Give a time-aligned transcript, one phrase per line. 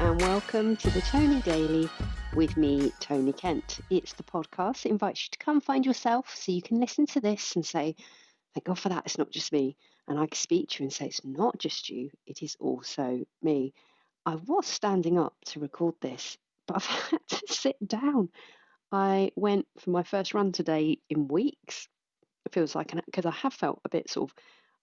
[0.00, 1.88] and welcome to the Tony Daily
[2.34, 3.80] with me, Tony Kent.
[3.90, 7.20] It's the podcast that invites you to come find yourself so you can listen to
[7.20, 7.96] this and say,
[8.54, 9.76] Thank God for that, it's not just me.
[10.08, 13.24] And I can speak to you and say, It's not just you, it is also
[13.42, 13.74] me.
[14.24, 18.30] I was standing up to record this, but I've had to sit down.
[18.92, 21.88] I went for my first run today in weeks.
[22.46, 24.36] It feels like, because I have felt a bit sort of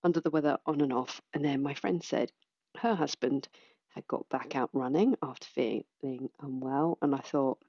[0.04, 1.22] under the weather on and off.
[1.34, 2.32] And then my friend said
[2.78, 3.48] her husband
[3.96, 7.60] had got back out running after feeling unwell, and I thought,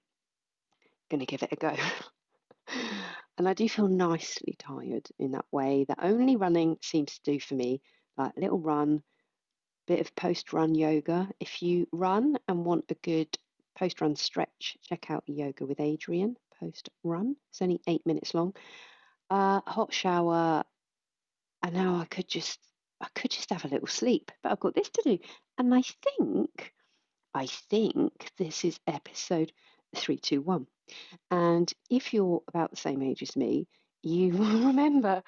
[1.10, 1.74] going to give it a go.
[3.38, 7.40] and I do feel nicely tired in that way that only running seems to do
[7.40, 7.80] for me,
[8.16, 9.02] like a little run,
[9.86, 11.28] bit of post run yoga.
[11.40, 13.36] If you run and want a good
[13.76, 17.34] post run stretch, check out Yoga with Adriene post run.
[17.48, 18.54] It's only eight minutes long.
[19.30, 20.64] Uh, hot shower,
[21.62, 22.60] and now I could just
[23.00, 25.18] I could just have a little sleep, but I've got this to do.
[25.58, 26.72] And I think,
[27.34, 29.52] I think this is episode
[29.96, 30.66] 321.
[31.30, 33.66] And if you're about the same age as me,
[34.02, 35.22] you will remember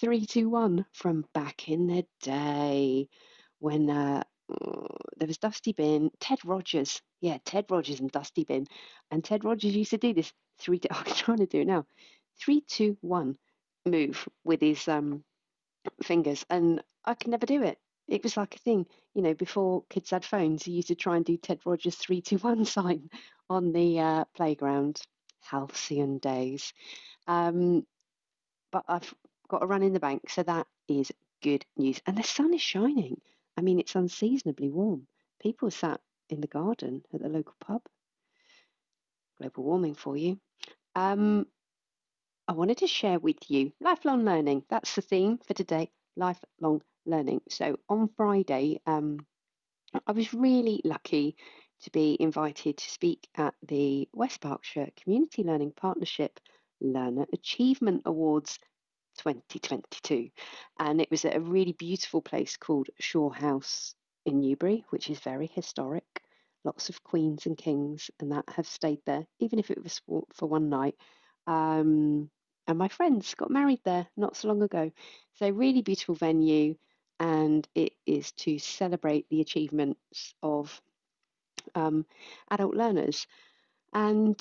[0.00, 3.08] 321 from back in the day
[3.58, 4.22] when uh,
[5.16, 7.00] there was Dusty Bin, Ted Rogers.
[7.20, 8.66] Yeah, Ted Rogers and Dusty Bin.
[9.10, 11.86] And Ted Rogers used to do this three, I'm trying to do it now,
[12.38, 13.36] three, two, one
[13.86, 15.24] move with his um,
[16.02, 16.44] fingers.
[16.50, 17.78] And I could never do it.
[18.06, 21.16] It was like a thing, you know, before kids had phones, you used to try
[21.16, 23.08] and do Ted Rogers 321 sign
[23.48, 25.00] on the uh, playground.
[25.44, 26.72] Halcyon days.
[27.26, 27.86] Um,
[28.72, 29.14] but I've
[29.48, 32.00] got a run in the bank, so that is good news.
[32.06, 33.20] And the sun is shining.
[33.56, 35.06] I mean, it's unseasonably warm.
[35.40, 37.82] People sat in the garden at the local pub.
[39.38, 40.40] Global warming for you.
[40.94, 41.46] Um,
[42.46, 44.64] I wanted to share with you lifelong learning.
[44.68, 47.40] That's the theme for today lifelong learning.
[47.48, 49.26] So on Friday, um,
[50.06, 51.36] I was really lucky
[51.82, 56.38] to be invited to speak at the West Berkshire Community Learning Partnership
[56.82, 58.58] Learner Achievement Awards
[59.18, 60.28] 2022.
[60.78, 63.94] And it was at a really beautiful place called Shaw House
[64.26, 66.04] in Newbury, which is very historic.
[66.62, 70.48] Lots of queens and kings and that have stayed there, even if it was for,
[70.48, 70.96] one night.
[71.46, 72.30] Um,
[72.66, 74.90] and my friends got married there not so long ago.
[75.34, 76.76] So, really beautiful venue,
[77.20, 80.80] and it is to celebrate the achievements of
[81.74, 82.06] um,
[82.50, 83.26] adult learners.
[83.92, 84.36] And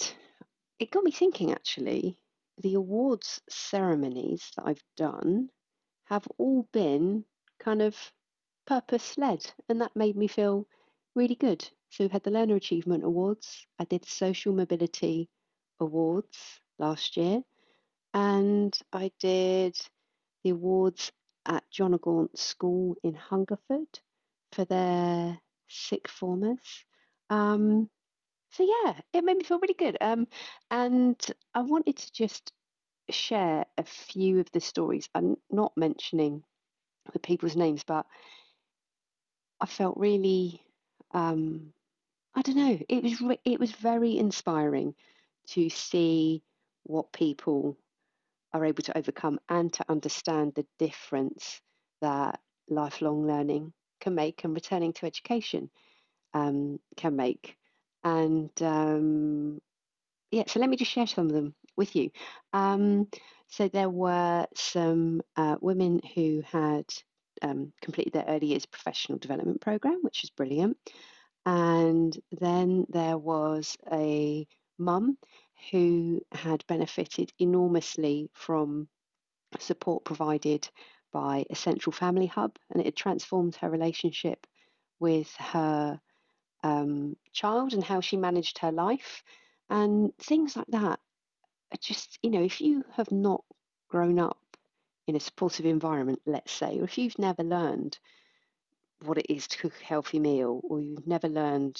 [0.79, 2.17] it got me thinking actually,
[2.59, 5.49] the awards ceremonies that I've done
[6.05, 7.25] have all been
[7.59, 7.97] kind of
[8.65, 10.65] purpose led, and that made me feel
[11.15, 11.67] really good.
[11.89, 15.29] So, we had the Learner Achievement Awards, I did Social Mobility
[15.79, 17.43] Awards last year
[18.13, 19.75] and I did
[20.43, 21.11] the awards
[21.45, 23.99] at John O'Gaunt School in Hungerford
[24.51, 26.85] for their sixth formers.
[27.29, 27.89] Um,
[28.51, 29.97] so yeah, it made me feel really good.
[29.99, 30.27] Um,
[30.69, 31.19] and
[31.53, 32.51] I wanted to just
[33.09, 35.09] share a few of the stories.
[35.15, 36.43] I'm not mentioning
[37.11, 38.05] the people's names, but
[39.59, 40.61] I felt really,
[41.11, 41.73] um,
[42.35, 44.95] I don't know, it was re- it was very inspiring
[45.47, 46.43] to see
[46.83, 47.77] what people
[48.53, 51.61] are able to overcome and to understand the difference
[52.01, 55.69] that lifelong learning can make and returning to education
[56.33, 57.57] um, can make.
[58.03, 59.59] And um,
[60.31, 62.11] yeah, so let me just share some of them with you.
[62.51, 63.07] Um,
[63.47, 66.85] so there were some uh, women who had
[67.41, 70.77] um, completed their early years professional development program, which is brilliant.
[71.45, 74.47] And then there was a
[74.77, 75.17] mum
[75.71, 78.87] who had benefited enormously from
[79.59, 80.67] support provided
[81.11, 84.47] by a central family hub, and it had transformed her relationship
[84.99, 85.99] with her
[86.63, 89.23] um, child and how she managed her life,
[89.69, 90.99] and things like that.
[91.79, 93.43] Just, you know, if you have not
[93.89, 94.39] grown up
[95.07, 97.97] in a supportive environment, let's say, or if you've never learned
[99.03, 101.77] what it is to cook a healthy meal, or you've never learned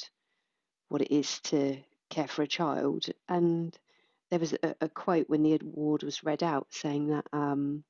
[0.90, 1.78] what it is to
[2.14, 3.06] care for a child.
[3.28, 3.78] And
[4.30, 7.84] there was a, a quote when the award was read out saying that um,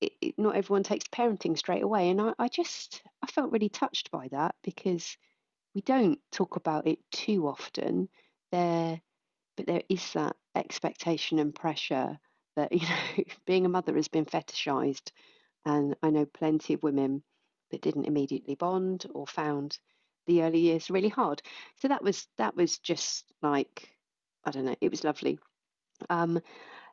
[0.00, 2.10] it, it, not everyone takes parenting straight away.
[2.10, 5.16] And I, I just, I felt really touched by that because
[5.74, 8.08] we don't talk about it too often.
[8.52, 9.00] There,
[9.56, 12.18] but there is that expectation and pressure
[12.56, 15.10] that, you know, being a mother has been fetishized.
[15.64, 17.22] And I know plenty of women
[17.70, 19.78] that didn't immediately bond or found
[20.26, 21.42] the early years really hard.
[21.76, 23.90] So that was that was just like
[24.44, 25.38] I don't know, it was lovely.
[26.08, 26.40] Um,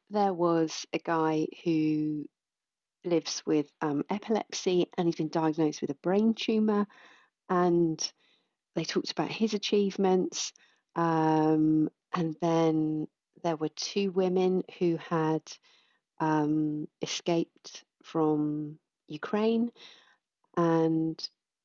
[0.10, 2.26] there was a guy who
[3.06, 6.86] lives with um, epilepsy and he's been diagnosed with a brain tumor
[7.50, 8.12] and
[8.76, 10.54] they talked about his achievements.
[10.96, 13.08] Um, and then
[13.44, 15.42] there were two women who had
[16.20, 18.78] um, escaped from
[19.08, 19.72] Ukraine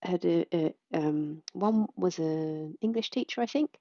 [0.03, 3.79] had a, a um, one was an English teacher, I think,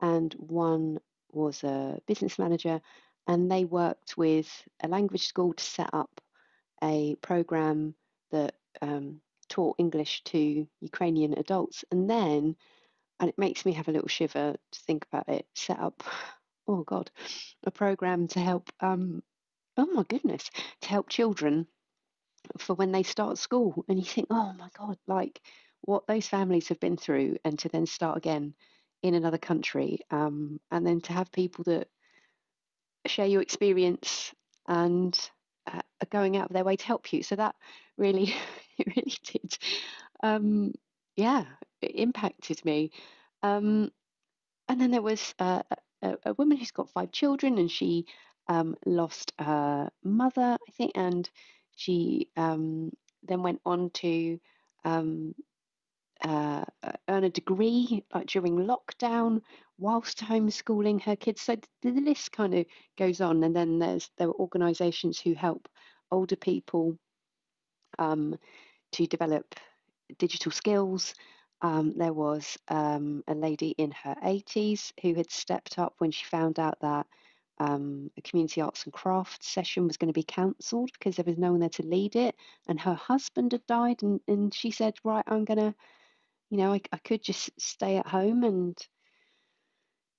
[0.00, 0.98] and one
[1.32, 2.80] was a business manager,
[3.26, 4.50] and they worked with
[4.82, 6.20] a language school to set up
[6.82, 7.94] a program
[8.30, 12.56] that um, taught English to Ukrainian adults, and then,
[13.20, 16.02] and it makes me have a little shiver to think about it, set up,
[16.68, 17.10] oh God,
[17.64, 19.22] a program to help, um,
[19.76, 20.50] oh my goodness,
[20.82, 21.66] to help children
[22.58, 23.84] for when they start school.
[23.88, 25.40] And you think, oh my God, like
[25.82, 28.54] what those families have been through, and to then start again
[29.02, 31.88] in another country, um, and then to have people that
[33.06, 34.32] share your experience
[34.68, 35.18] and
[35.66, 37.22] uh, are going out of their way to help you.
[37.22, 37.56] So that
[37.96, 38.34] really,
[38.78, 39.58] it really did,
[40.22, 40.72] um,
[41.16, 41.44] yeah,
[41.80, 42.92] it impacted me.
[43.42, 43.90] Um,
[44.68, 45.62] and then there was uh,
[46.02, 48.06] a, a, woman who's got five children, and she
[48.48, 51.28] um, lost her mother, I think, and
[51.82, 52.92] she um,
[53.24, 54.38] then went on to
[54.84, 55.34] um,
[56.24, 56.64] uh,
[57.08, 59.40] earn a degree like during lockdown
[59.78, 61.42] whilst homeschooling her kids.
[61.42, 63.42] So the, list kind of goes on.
[63.42, 65.68] And then there's there are organisations who help
[66.10, 66.96] older people
[67.98, 68.38] um,
[68.92, 69.54] to develop
[70.18, 71.14] digital skills.
[71.62, 76.24] Um, there was um, a lady in her 80s who had stepped up when she
[76.26, 77.06] found out that
[77.58, 81.38] um, a community arts and crafts session was going to be cancelled because there was
[81.38, 82.34] no one there to lead it.
[82.68, 85.74] And her husband had died, and, and she said, Right, I'm going to,
[86.50, 88.76] you know, I, I could just stay at home and,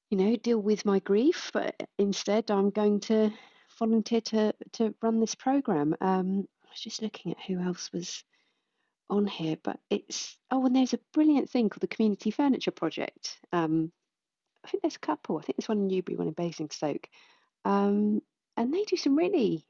[0.10, 3.32] you know, deal with my grief, but instead I'm going to
[3.80, 5.96] volunteer to, to run this program.
[6.00, 8.24] Um, I was just looking at who else was
[9.10, 13.40] on here, but it's, oh, and there's a brilliant thing called the Community Furniture Project.
[13.52, 13.92] Um,
[14.64, 15.38] I think there's a couple.
[15.38, 17.08] I think there's one in Newbury, one in Basingstoke.
[17.66, 18.22] Um,
[18.56, 19.66] and they do some really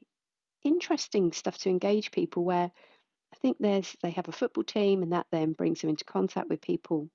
[0.62, 2.70] interesting stuff to engage people where
[3.32, 6.48] I think there's they have a football team and that then brings them into contact
[6.48, 7.10] with people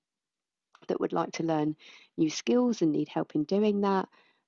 [0.87, 1.75] that would like to learn
[2.17, 4.07] new skills and need help in doing that.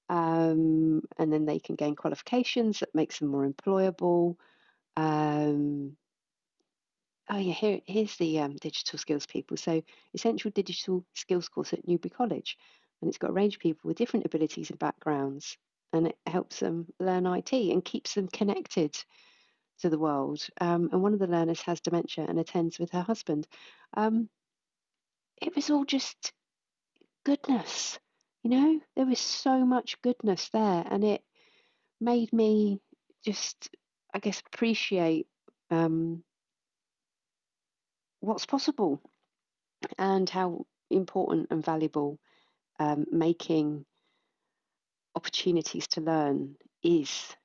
[0.10, 4.36] Um, and then they can gain qualifications that makes them more employable.
[4.98, 5.95] Um,
[7.30, 9.56] oh yeah, here, here's the um, digital skills people.
[9.56, 9.81] So
[10.13, 12.57] essential digital skills course at Newbury College
[13.01, 15.57] and it's got a range of people with different abilities and backgrounds
[15.94, 18.95] and it helps them learn IT and keeps them connected
[19.80, 20.45] to the world.
[20.59, 23.48] Um, and one of the learners has dementia and attends with her husband.
[23.95, 24.30] Um,
[25.42, 26.33] it was all just
[27.25, 28.00] goodness,
[28.44, 31.21] you know, there was so much goodness there, and it
[32.00, 32.80] made me
[33.24, 33.69] just,
[34.13, 35.27] I guess, appreciate
[35.69, 36.24] um,
[38.19, 39.01] what's possible
[39.97, 42.19] and how important and valuable
[42.81, 43.86] um, making
[45.16, 47.36] opportunities to learn is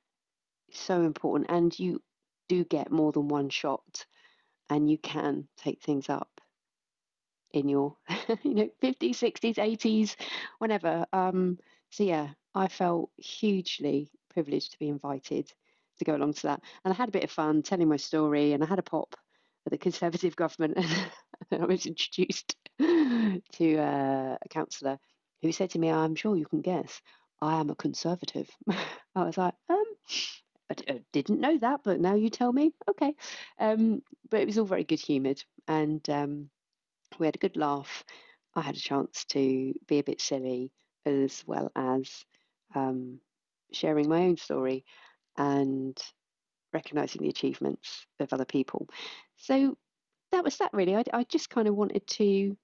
[0.73, 1.51] so important.
[1.51, 2.01] And you
[2.49, 4.07] do get more than one shot
[4.71, 6.41] and you can take things up
[7.53, 7.97] in your
[8.43, 10.17] you know 50s 60s 80s
[10.59, 11.07] whenever.
[11.13, 11.59] Um
[11.91, 15.53] so yeah i felt hugely privileged to be invited
[15.99, 16.61] to go along to that.
[16.85, 19.15] And i had a bit of fun telling my story and i had a pop
[19.67, 20.77] at the conservative government
[21.51, 24.99] and i was introduced to uh, a councillor
[25.43, 27.01] who said to me, I'm sure you can guess,
[27.41, 28.49] I am a conservative.
[29.15, 29.85] I was like, um,
[30.71, 32.73] I d- I didn't know that, but now you tell me.
[32.91, 33.15] Okay.
[33.59, 36.51] Um, but it was all very good humoured and um,
[37.19, 38.05] we had a good laugh.
[38.55, 40.73] I had a chance to be a bit silly
[41.05, 42.25] as well as
[42.75, 43.21] um,
[43.73, 44.85] sharing my own story
[45.37, 45.97] and
[46.73, 48.89] recognizing the achievements of other people.
[49.37, 49.77] So
[50.33, 50.97] that was that really.
[50.97, 52.57] I, I just kind of wanted to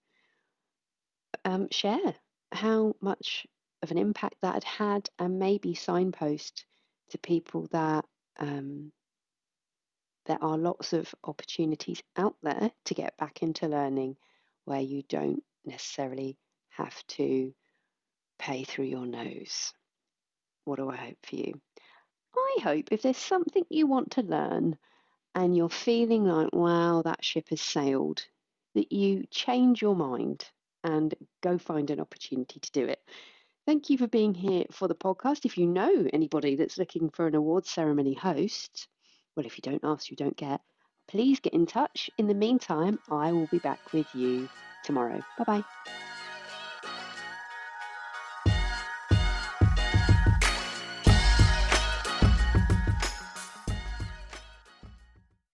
[1.45, 2.14] um, share
[2.52, 3.47] how much
[3.82, 6.64] of an impact that had had and maybe signpost
[7.11, 8.04] to people that
[8.38, 8.92] um,
[10.26, 14.16] there are lots of opportunities out there to get back into learning
[14.64, 16.37] where you don't necessarily
[16.71, 17.52] have to
[18.38, 19.73] pay through your nose.
[20.64, 21.61] What do I hope for you?
[22.37, 24.78] I hope if there's something you want to learn
[25.35, 28.25] and you're feeling like, wow, that ship has sailed,
[28.75, 30.44] that you change your mind
[30.85, 33.01] and go find an opportunity to do it.
[33.67, 35.45] Thank you for being here for the podcast.
[35.45, 38.89] If you know anybody that's looking for an awards ceremony host,
[39.37, 40.61] well, if you don't ask, you don't get,
[41.09, 42.11] please get in touch.
[42.19, 44.49] In the meantime, I will be back with you
[44.85, 45.23] tomorrow.
[45.39, 46.12] Bye bye.